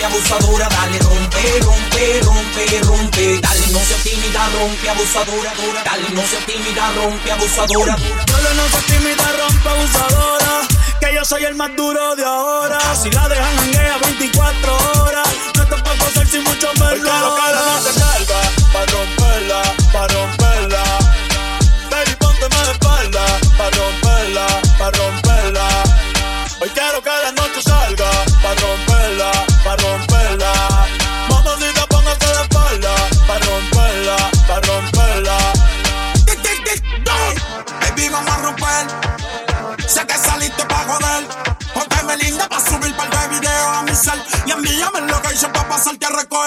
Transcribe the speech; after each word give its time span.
Rompe, 0.00 0.04
abusadora, 0.04 0.68
dale, 0.68 0.98
rompe, 0.98 1.60
rompe, 1.60 2.20
rompe, 2.22 2.80
rompe. 2.84 3.40
Dale, 3.40 3.66
no 3.72 3.80
seas 3.80 4.02
tímida, 4.02 4.48
rompe, 4.54 4.88
abusadora, 4.88 5.52
dura. 5.54 5.82
Dale, 5.84 6.10
no 6.10 6.22
seas 6.22 6.46
tímida, 6.46 6.92
rompe, 6.96 7.32
abusadora. 7.32 7.96
Dale, 7.96 8.54
no 8.54 8.68
seas 8.68 8.84
tímida, 8.86 9.32
rompe, 9.38 9.68
abusadora. 9.68 10.68
Que 11.00 11.14
yo 11.14 11.24
soy 11.24 11.44
el 11.44 11.54
más 11.54 11.74
duro 11.76 12.16
de 12.16 12.24
ahora. 12.24 12.78
Si 12.94 13.10
la 13.10 13.28
dejan 13.28 13.58
hanguea 13.58 13.98
24 13.98 14.76
horas. 15.02 15.28
No 15.56 15.62
está 15.62 15.76
pa' 15.76 15.94
gozar 15.94 16.26
sin 16.26 16.44
mucho 16.44 16.68
menos. 16.74 16.92
Hoy 16.92 17.00
quiero 17.00 17.34
que 17.34 17.52
la 17.52 17.62
noche 17.62 17.92
salga. 17.92 18.40
Pa' 18.72 18.86
romperla, 18.86 19.62
pa' 19.92 20.08
romperla. 20.08 20.39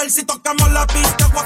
Si 0.10 0.24
tocamos 0.26 0.70
la 0.72 0.86
pista, 0.86 1.28
voy 1.34 1.44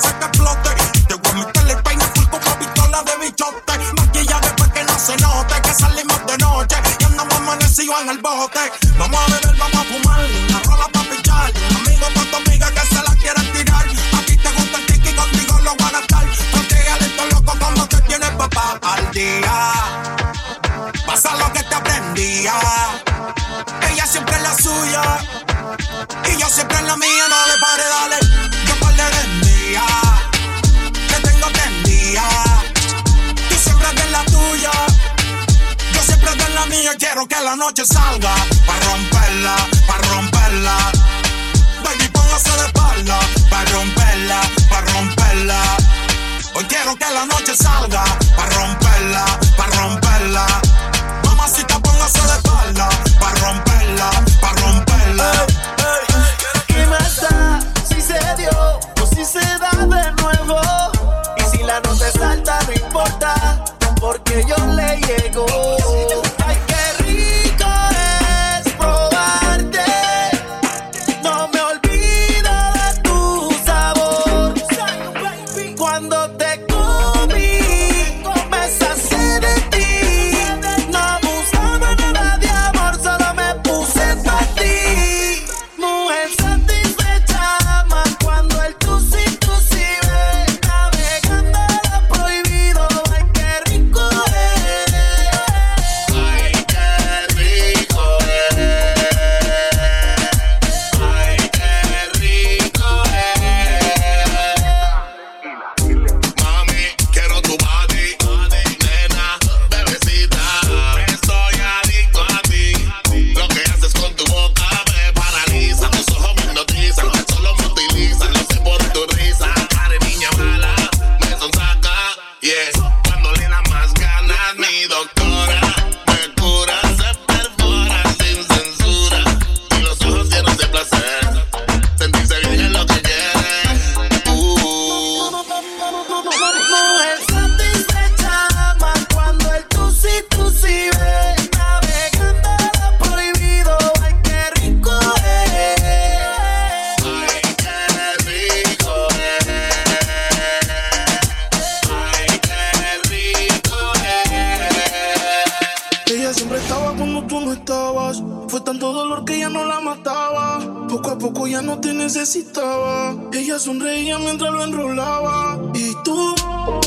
Ella 163.34 163.60
sonreía 163.60 164.18
mientras 164.20 164.52
lo 164.52 164.64
enrolaba. 164.64 165.60
Y 165.74 165.94
tú, 166.04 166.36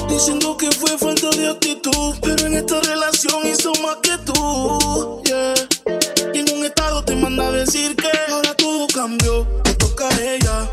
diciendo 0.09 0.57
que 0.57 0.71
fue 0.71 0.99
falta 0.99 1.31
de 1.31 1.49
actitud. 1.49 2.15
Pero 2.23 2.47
en 2.47 2.55
esta 2.55 2.81
relación 2.81 3.47
hizo 3.47 3.73
más 3.83 3.97
que 4.03 4.17
tú. 4.25 5.23
Yeah. 5.25 5.55
Y 6.35 6.39
en 6.39 6.57
un 6.57 6.65
estado 6.65 7.05
te 7.05 7.15
manda 7.15 7.49
a 7.49 7.53
decir 7.53 7.97
que 7.97 8.11
ahora 8.31 8.55
todo 8.55 8.87
cambió. 8.89 9.47
Te 9.65 9.75
toca 9.75 10.09
a 10.09 10.21
ella. 10.21 10.71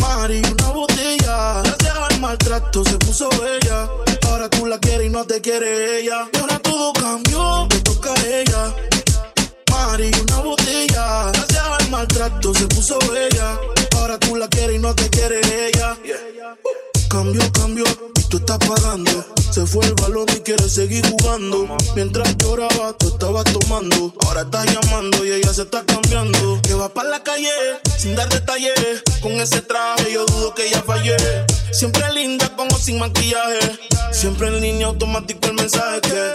Mari, 0.00 0.42
una 0.52 0.70
botella. 0.70 1.62
Gracias 1.62 1.96
al 2.10 2.20
maltrato 2.20 2.84
se 2.84 2.96
puso 2.98 3.28
bella. 3.30 3.88
Ahora 4.28 4.48
tú 4.48 4.66
la 4.66 4.78
quieres 4.78 5.06
y 5.06 5.10
no 5.10 5.24
te 5.24 5.40
quiere 5.40 6.00
ella. 6.00 6.28
Y 6.32 6.38
ahora 6.38 6.58
todo 6.60 6.92
cambió, 6.92 7.66
te 7.68 7.80
toca 7.80 8.12
a 8.12 8.26
ella. 8.26 8.74
Mari, 9.70 10.10
una 10.22 10.40
botella. 10.40 11.30
Gracias 11.32 11.64
al 11.80 11.90
maltrato 11.90 12.54
se 12.54 12.66
puso 12.66 12.98
bella. 13.12 13.58
Ahora 14.06 14.20
tú 14.20 14.36
la 14.36 14.46
quieres 14.46 14.76
y 14.76 14.78
no 14.78 14.94
te 14.94 15.10
quiere 15.10 15.40
ella. 15.40 15.96
Cambio, 17.08 17.42
cambio, 17.50 17.84
y 18.14 18.22
tú 18.28 18.36
estás 18.36 18.58
pagando. 18.58 19.10
Se 19.50 19.66
fue 19.66 19.84
el 19.84 19.94
balón 19.94 20.26
y 20.32 20.38
quiere 20.42 20.68
seguir 20.68 21.04
jugando. 21.10 21.76
Mientras 21.96 22.36
lloraba, 22.36 22.92
tú 22.96 23.08
estabas 23.08 23.42
tomando. 23.46 24.14
Ahora 24.24 24.42
estás 24.42 24.66
llamando 24.66 25.26
y 25.26 25.32
ella 25.32 25.52
se 25.52 25.62
está 25.62 25.84
cambiando. 25.84 26.60
Que 26.62 26.74
va 26.74 26.88
para 26.88 27.08
la 27.08 27.24
calle 27.24 27.50
sin 27.98 28.14
dar 28.14 28.28
detalles. 28.28 29.02
Con 29.20 29.32
ese 29.32 29.60
traje 29.62 30.12
yo 30.12 30.24
dudo 30.24 30.54
que 30.54 30.68
ella 30.68 30.84
fallé. 30.86 31.16
Siempre 31.72 32.04
linda 32.12 32.48
como 32.54 32.78
sin 32.78 33.00
maquillaje. 33.00 33.76
Siempre 34.12 34.46
en 34.46 34.60
línea 34.60 34.86
automático 34.86 35.48
el 35.48 35.54
mensaje 35.54 36.00
que. 36.02 36.32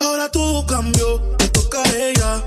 Ahora 0.00 0.30
todo 0.30 0.64
cambió, 0.64 1.20
te 1.36 1.48
toca 1.48 1.82
a 1.82 1.96
ella. 1.98 2.42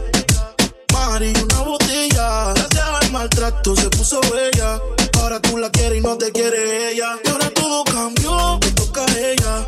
Mari, 1.10 1.34
una 1.42 1.62
botella. 1.62 2.54
Gracias 2.54 2.84
al 3.02 3.12
maltrato 3.12 3.76
se 3.76 3.90
puso 3.90 4.20
bella. 4.22 4.80
Ahora 5.20 5.40
tú 5.40 5.58
la 5.58 5.70
quieres 5.70 6.00
y 6.00 6.02
no 6.02 6.18
te 6.18 6.32
quiere 6.34 6.92
ella. 6.92 7.18
Y 7.24 7.30
ahora 7.30 7.50
todo 7.52 7.84
cambió, 7.86 8.58
te 8.60 8.72
toca 8.72 9.06
a 9.06 9.18
ella. 9.18 9.66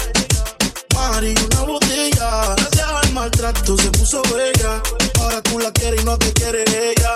Mari, 0.94 1.34
una 1.46 1.62
botella. 1.62 2.56
Gracias 2.58 2.90
al 2.90 3.14
maltrato 3.14 3.78
se 3.78 3.90
puso 3.92 4.22
bella. 4.24 4.82
Ahora 5.22 5.42
tú 5.42 5.60
la 5.60 5.72
quieres 5.72 6.02
y 6.02 6.06
no 6.06 6.18
te 6.18 6.34
quiere 6.34 6.64
ella. 6.64 7.12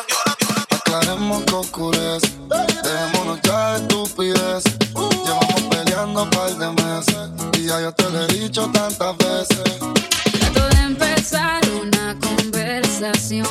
Aclaremos 0.70 1.44
que 1.44 1.54
oscurece. 1.54 2.31
Dejémonos 2.81 3.40
ya 3.44 3.74
de 3.74 3.81
estupidez. 3.81 4.64
Llevamos 5.25 5.62
peleando 5.70 6.24
un 6.24 6.30
par 6.30 6.58
de 6.58 6.72
meses. 6.81 7.30
Y 7.60 7.68
ya 7.68 7.81
yo 7.81 7.92
te 7.92 8.10
lo 8.10 8.24
he 8.24 8.28
dicho 8.28 8.72
tantas 8.72 9.18
veces. 9.18 9.64
Trato 10.40 10.70
de 10.70 10.81
empezar 10.81 11.62
una 11.81 12.18
conversación, 12.20 13.48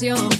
canción. 0.00 0.39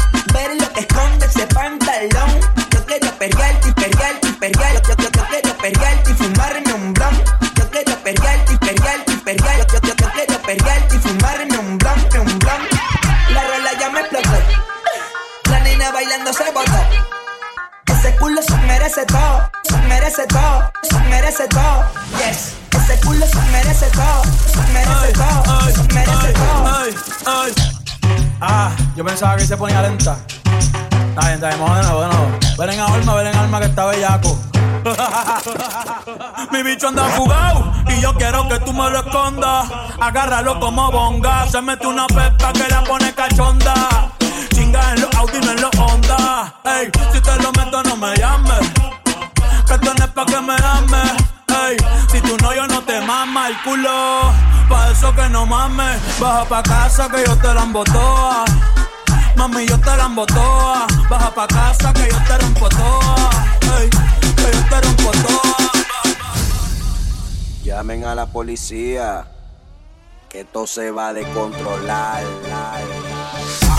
Pelearte. 4.51 4.89
Yo, 4.89 4.95
yo, 4.95 5.09
yo 5.11 5.27
quiero 5.27 6.09
y 6.09 6.13
fumarme 6.13 6.73
un. 6.73 6.93
Yo 6.93 7.69
quiero 7.69 7.91
y 7.91 8.53
y 8.53 8.57
pelearte. 8.57 9.79
Yo, 9.81 9.81
yo, 9.81 9.95
yo 9.95 10.11
quiero 10.11 10.41
pelearte 10.41 10.95
y 10.95 10.99
fumarme 10.99 11.57
un. 11.57 11.79
La 13.29 13.43
rola 13.43 13.71
ya 13.79 13.89
me 13.89 13.99
explotó. 14.01 14.29
La 15.49 15.59
nena 15.61 15.91
bailando 15.91 16.33
se 16.33 16.51
botó. 16.51 16.71
Ese 17.87 18.15
culo 18.15 18.41
se 18.41 18.57
merece 18.57 19.05
todo, 19.05 19.51
se 19.63 19.77
merece 19.77 20.25
todo, 20.25 20.71
se 20.81 20.99
merece 21.01 21.47
todo. 21.47 21.85
Yes. 22.17 22.53
Ese 22.71 22.99
culo 23.01 23.25
se 23.27 23.41
merece 23.51 23.85
todo, 23.91 24.23
se 24.51 24.59
merece 24.73 25.13
todo, 25.13 25.69
se 25.71 25.93
merece 25.93 26.33
todo. 26.33 26.61
Ah, 28.41 28.71
yo 28.95 29.05
pensaba 29.05 29.37
que 29.37 29.45
se 29.45 29.55
ponía 29.55 29.81
lenta. 29.83 30.17
Está 31.11 31.27
bien, 31.27 31.33
está 31.33 31.47
bien, 31.49 31.59
vamos 31.59 31.77
de 31.77 31.83
nuevo, 31.83 32.01
de 32.01 32.07
nuevo. 32.07 32.39
Ven 32.57 32.69
en 32.69 32.79
alma, 32.79 32.93
ven 32.93 33.01
en 33.01 33.05
alma 33.05 33.17
que 33.17 33.20
está 33.71 33.85
bellaco. 33.85 34.37
Mi 36.51 36.63
bicho 36.63 36.89
anda 36.89 37.05
fugado 37.15 37.71
y 37.87 38.01
yo 38.01 38.13
quiero 38.15 38.47
que 38.49 38.59
tú 38.59 38.73
me 38.73 38.89
lo 38.89 38.99
escondas. 38.99 39.67
Agárralo 39.99 40.59
como 40.59 40.91
bonga. 40.91 41.47
Se 41.49 41.61
mete 41.61 41.87
una 41.87 42.05
pepa 42.07 42.51
que 42.53 42.67
la 42.67 42.83
pone 42.83 43.13
cachonda. 43.13 44.11
Chinga 44.53 44.93
en 44.93 45.01
los 45.01 45.15
Audi, 45.15 45.39
no 45.39 45.51
en 45.51 45.61
los 45.61 45.71
Honda. 45.77 46.53
Ey, 46.65 46.91
si 47.13 47.21
te 47.21 47.35
lo 47.41 47.51
meto, 47.53 47.81
no 47.83 47.95
me 47.95 48.15
llames. 48.17 48.71
Que 49.65 49.73
esto 49.73 49.93
no 49.93 50.05
es 50.05 50.11
pa' 50.11 50.25
que 50.25 50.41
me 50.41 50.55
ames. 50.55 51.11
Ey, 51.47 51.77
si 52.11 52.19
tú 52.21 52.35
no, 52.41 52.53
yo 52.53 52.67
no 52.67 52.81
te 52.81 52.99
mama 53.01 53.47
el 53.47 53.61
culo. 53.61 54.33
Pa' 54.67 54.89
eso 54.91 55.15
que 55.15 55.29
no 55.29 55.45
mames. 55.45 55.97
Baja 56.19 56.43
pa' 56.45 56.63
casa 56.63 57.07
que 57.09 57.23
yo 57.25 57.37
te 57.37 57.53
la 57.53 57.63
embotoa. 57.63 58.45
Mami, 59.35 59.65
yo 59.65 59.79
te 59.79 59.97
la 59.97 60.05
embotoa. 60.05 60.87
Baja 61.09 61.33
pa' 61.33 61.47
casa 61.47 61.93
que 61.93 62.09
yo 62.09 62.17
te 62.27 62.37
rompo 62.37 62.69
toa. 62.69 63.29
Ey, 63.79 63.89
que 63.89 64.51
yo 64.55 64.63
te 64.69 64.81
rompo 64.81 65.11
toa. 65.11 65.71
Llamen 67.63 68.05
a 68.05 68.15
la 68.15 68.25
policía. 68.25 69.27
Que 70.29 70.41
esto 70.41 70.65
se 70.65 70.91
va 70.91 71.09
a 71.09 71.13
descontrolar. 71.13 72.23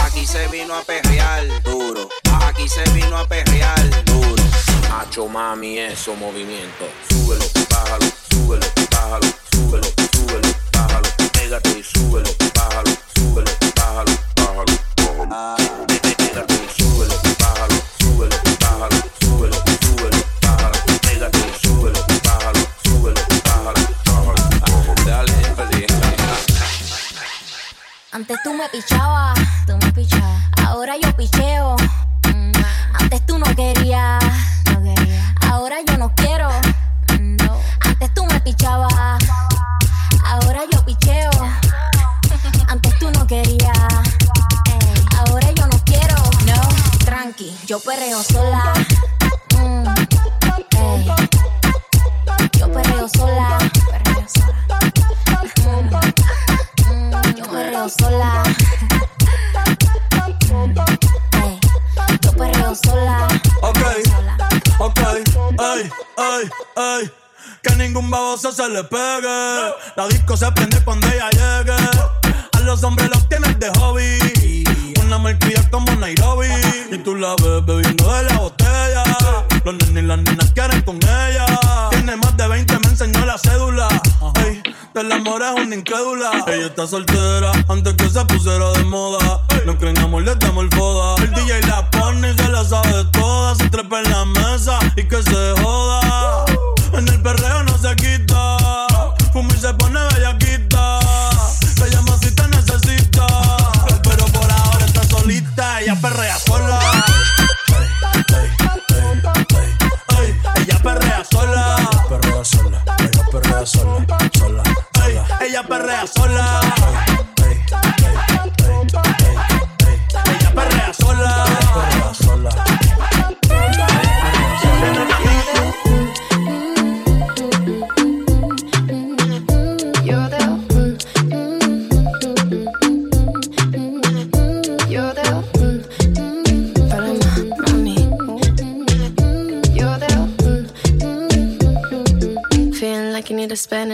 Aquí 0.04 0.26
se 0.26 0.46
vino 0.48 0.74
a 0.74 0.82
perrear. 0.82 1.44
Duro. 1.62 2.08
Aquí 2.46 2.68
se 2.68 2.82
vino 2.90 3.16
a 3.16 3.26
perrear. 3.26 4.04
Duro. 4.04 4.42
Macho 4.90 5.26
mami, 5.26 5.78
eso 5.78 6.14
movimiento. 6.14 6.84
Súbelo, 7.08 7.44
bájalo, 7.70 8.06
súbelo, 8.30 8.66
bájalo, 8.90 9.26
súbelo, 9.50 9.88
súbelo, 10.12 10.48
bájalo. 10.72 11.08
Pégate 11.32 11.78
y 11.78 11.82
súbelo, 11.82 12.30
bájalo, 12.54 12.90
súbelo, 13.14 13.50
bájalo. 13.74 14.31
me 28.62 28.68
pichaba. 28.68 29.41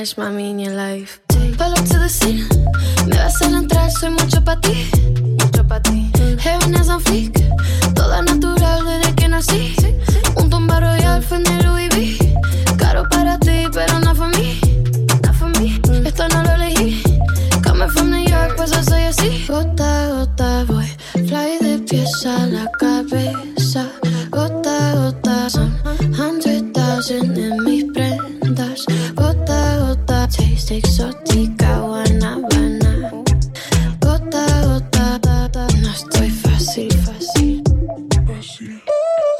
mesma 0.09 0.31
minha 0.31 0.51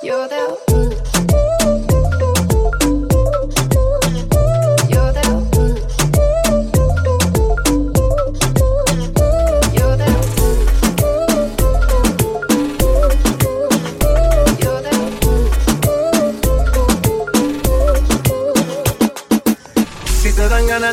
You're 0.01 0.29
the 0.29 0.59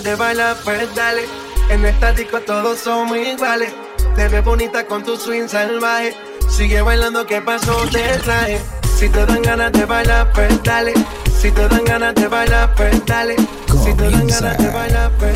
de 0.01 0.15
bailar, 0.15 0.57
pues 0.63 0.93
dale. 0.95 1.25
En 1.69 1.85
estático 1.85 2.41
todos 2.41 2.79
somos 2.79 3.17
iguales. 3.17 3.71
Te 4.15 4.27
ves 4.27 4.43
bonita 4.43 4.85
con 4.85 5.03
tu 5.03 5.15
swing 5.15 5.47
salvaje. 5.47 6.15
Sigue 6.49 6.81
bailando, 6.81 7.25
que 7.25 7.41
pasó? 7.41 7.75
Te 7.91 8.17
traje. 8.19 8.74
Si 8.95 9.09
te 9.09 9.25
dan 9.25 9.41
ganas 9.41 9.71
de 9.73 9.85
bailar, 9.85 10.31
pues 10.33 10.63
dale. 10.63 10.93
Si 11.39 11.51
te 11.51 11.67
dan 11.67 11.83
ganas 11.83 12.15
de 12.15 12.27
bailar, 12.27 12.73
pues 12.75 13.05
dale. 13.05 13.35
Si 13.83 13.93
te 13.93 14.09
dan 14.09 14.27
ganas 14.27 14.57
de 14.57 14.69
bailar, 14.69 15.11
pues 15.19 15.35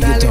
dale. 0.00 0.30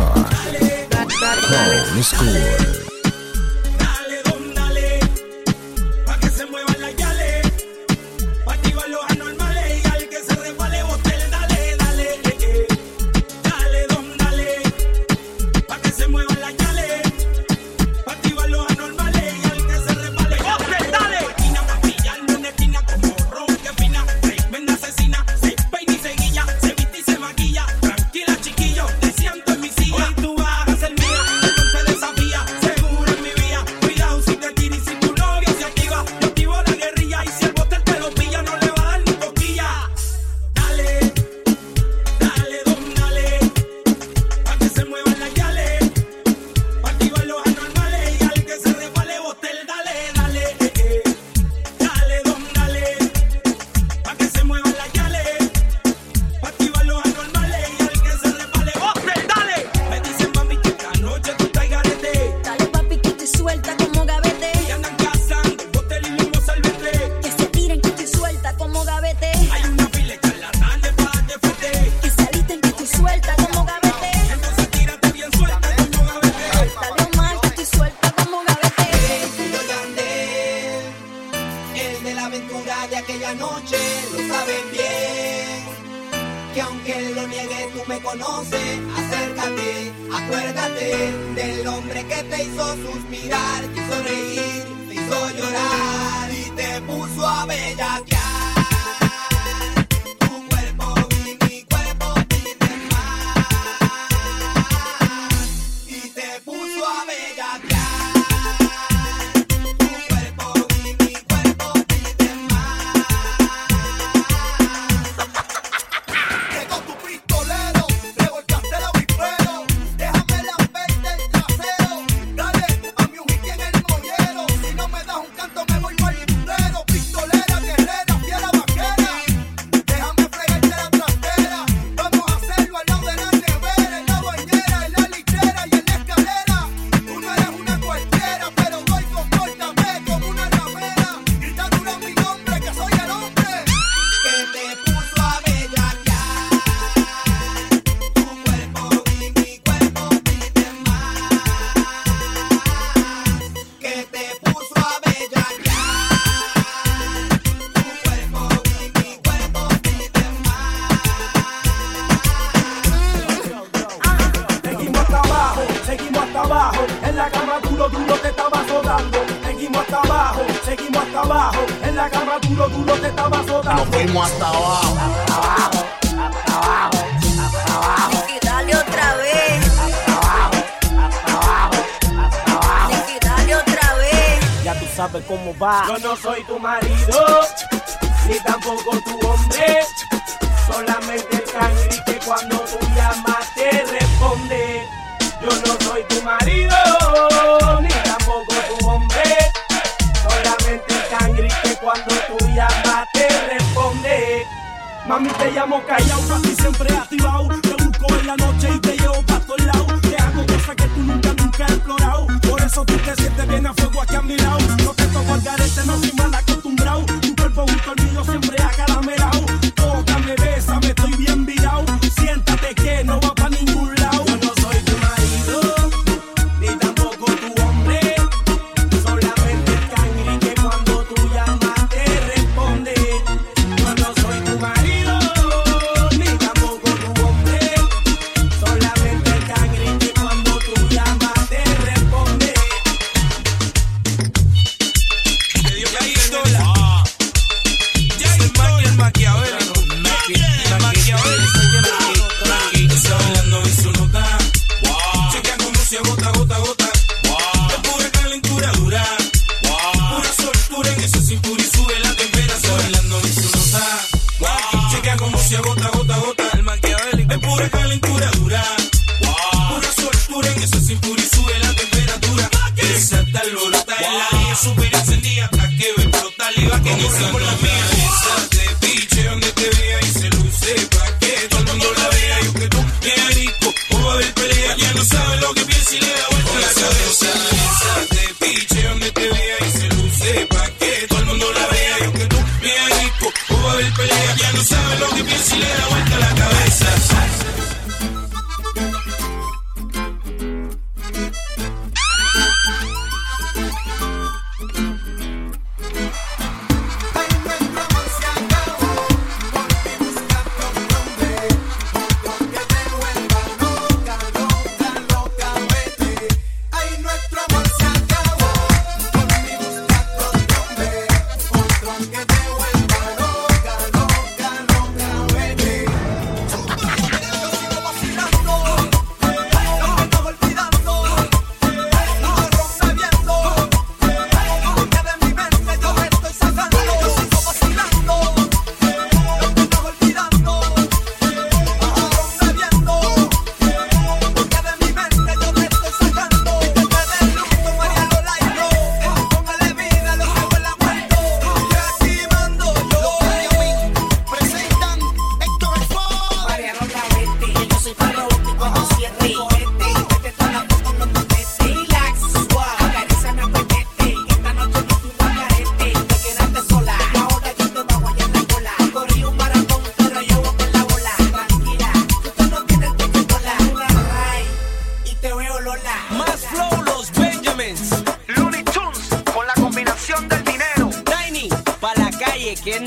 lugares 215.46 215.72
se 215.74 215.86
nos 215.86 216.02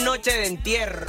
noche 0.04 0.30
de 0.32 0.46
entierro. 0.46 1.06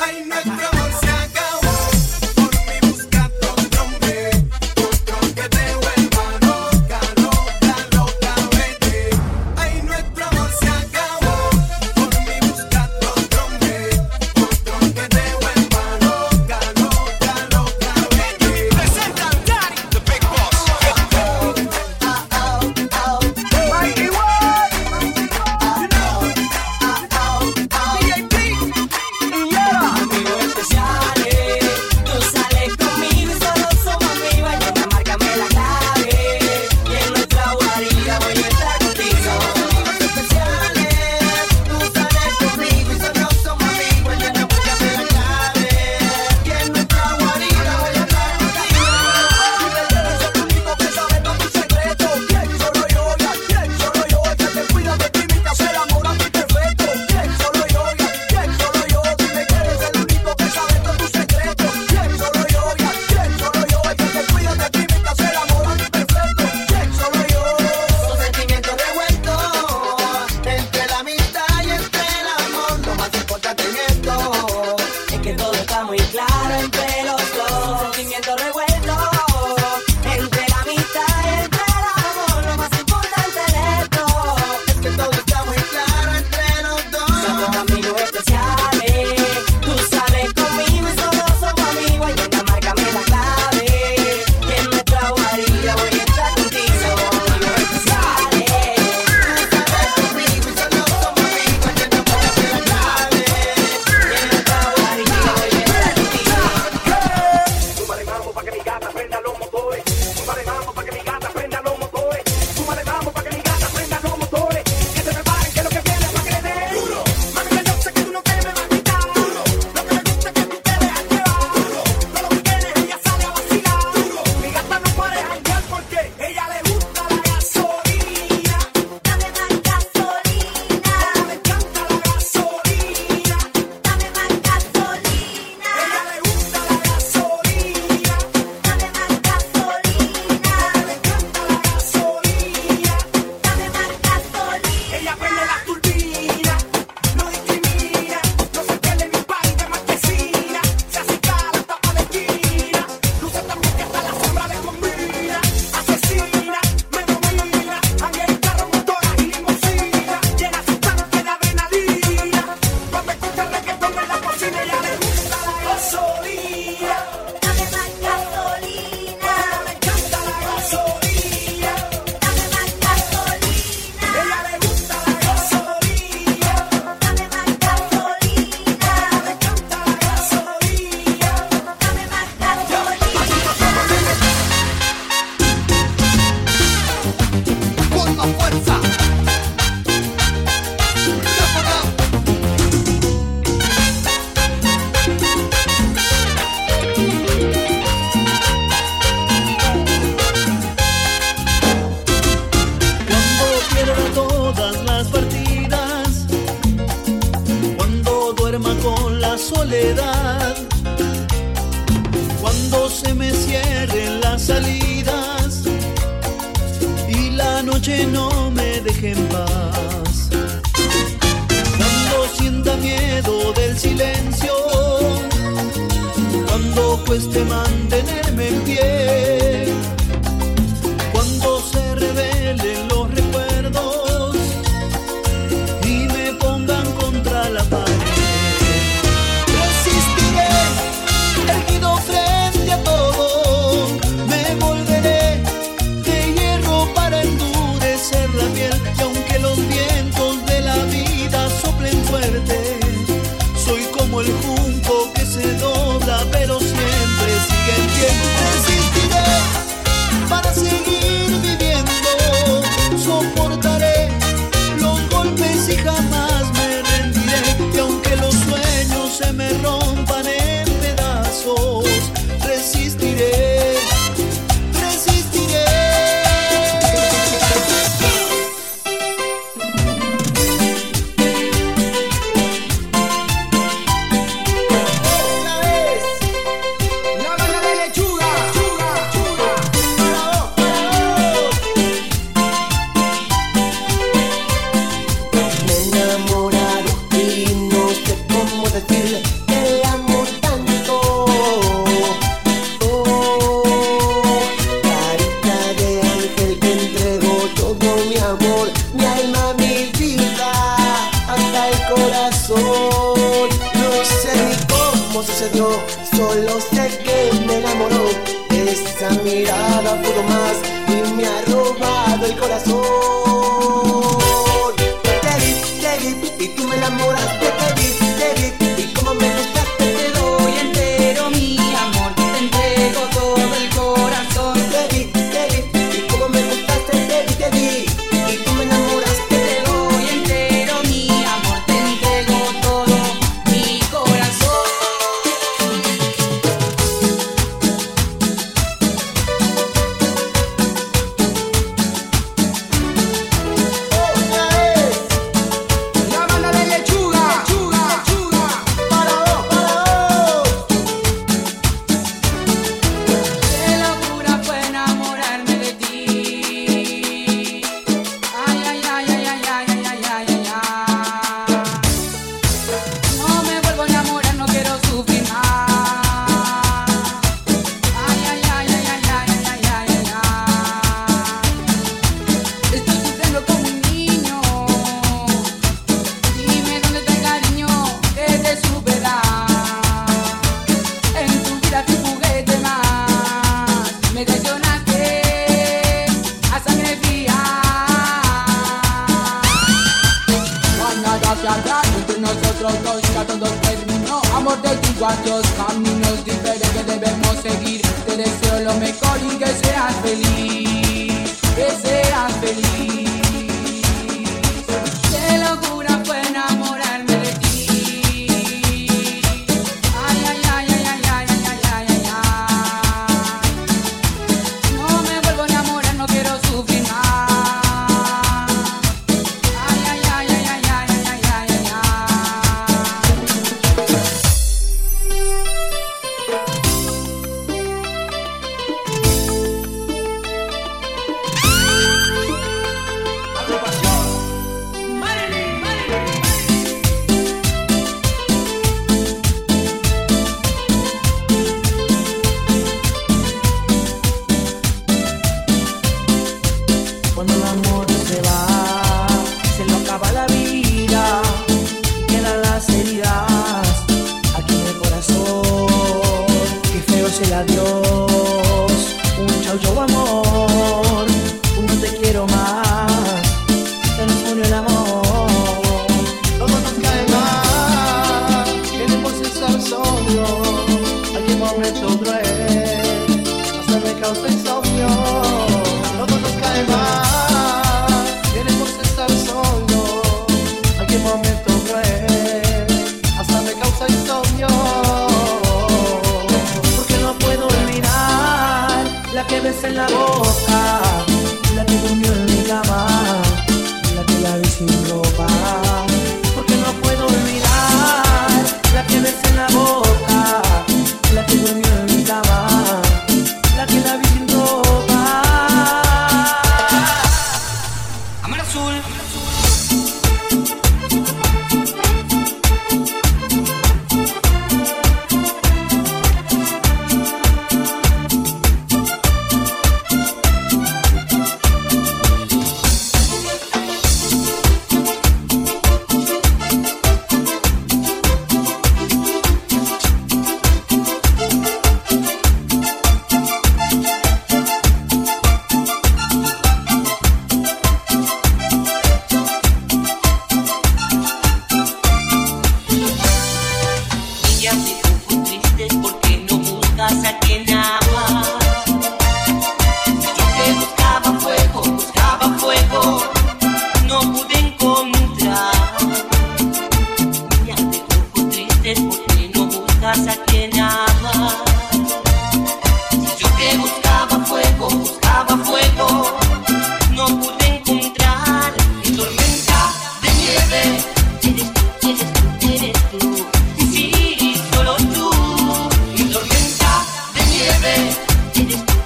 mueve. 587.60 588.79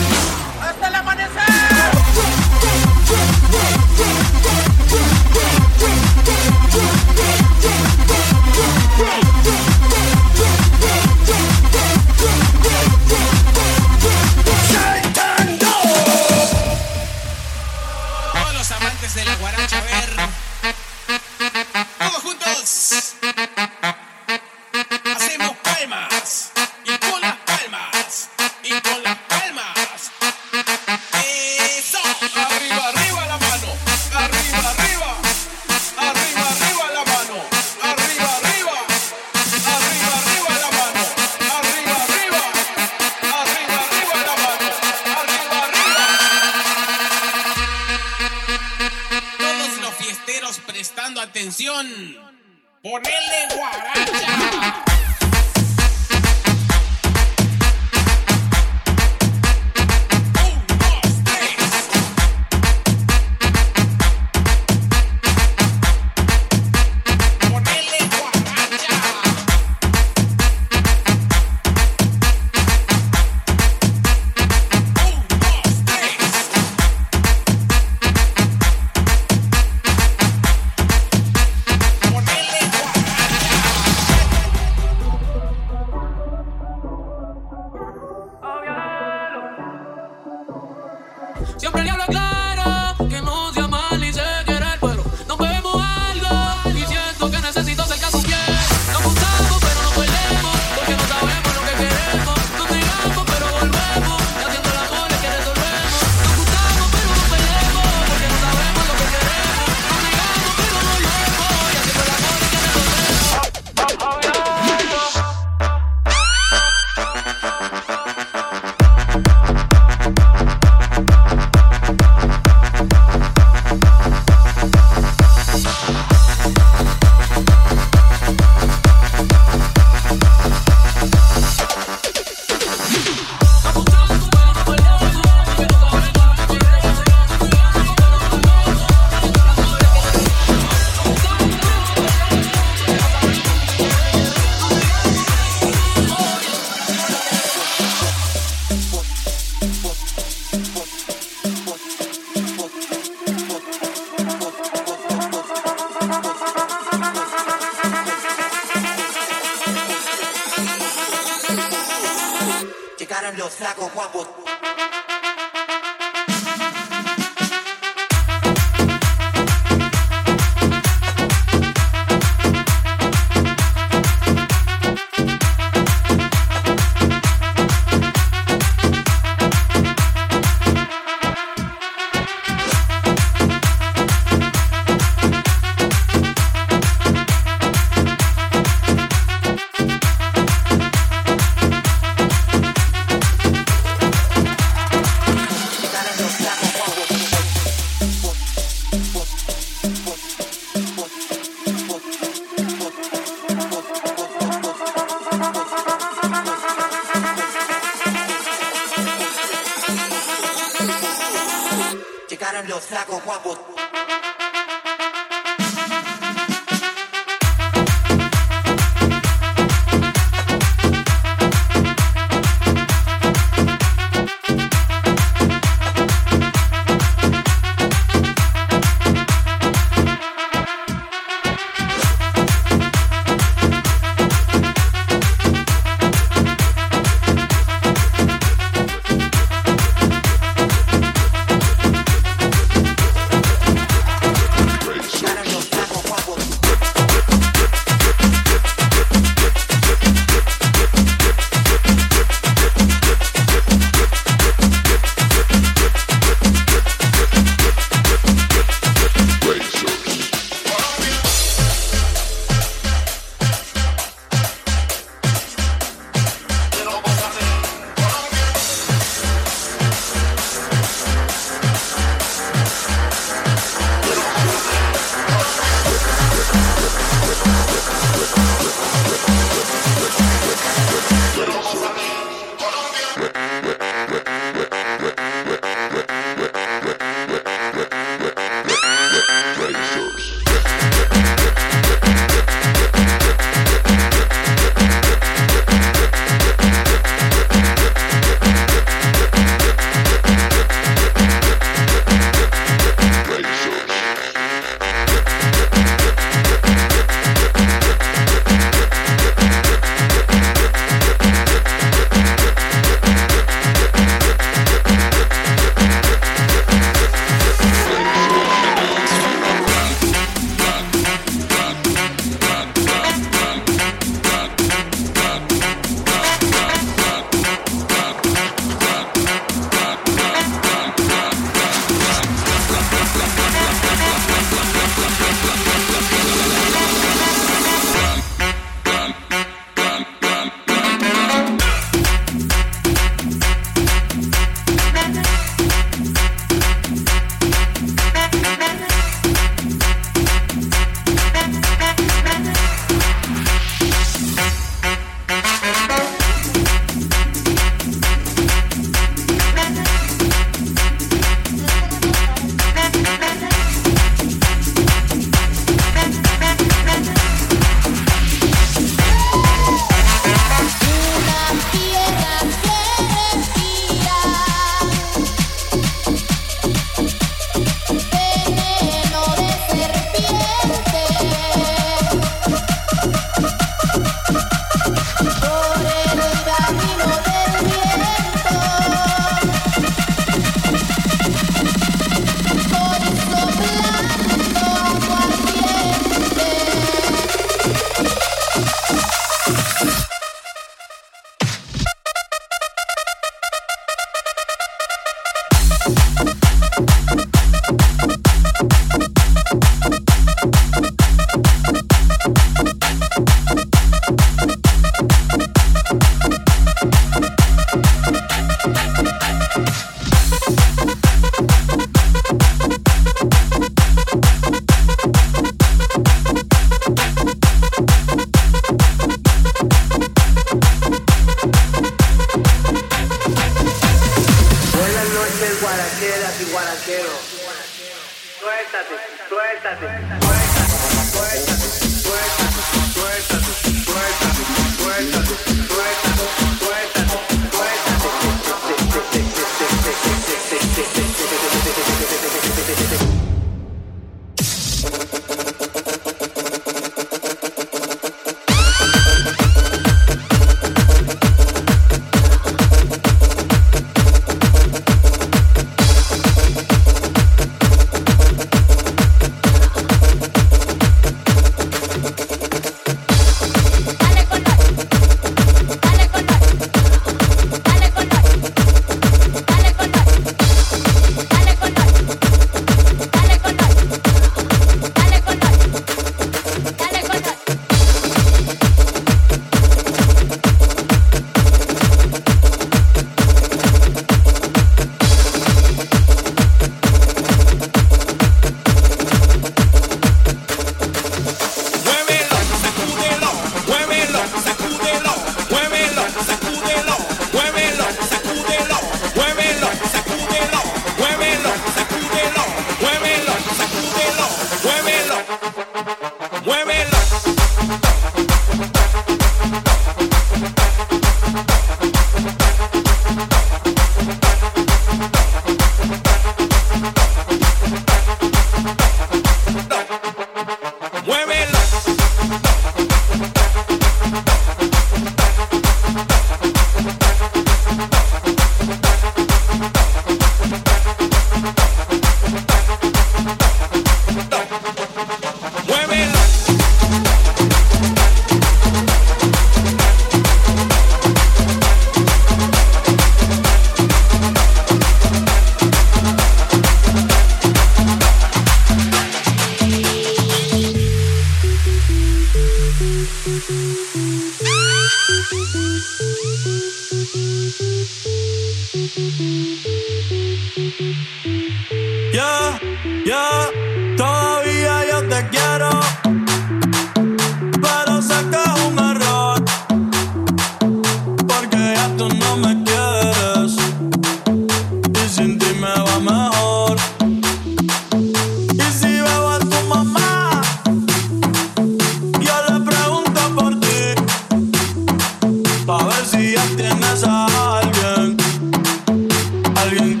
Halloween 599.71 600.00